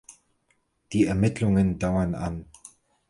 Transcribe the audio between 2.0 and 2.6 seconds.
an.